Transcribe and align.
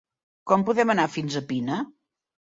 Com 0.51 0.63
podem 0.69 0.91
anar 0.93 1.05
fins 1.15 1.37
a 1.39 1.43
Pina? 1.51 1.77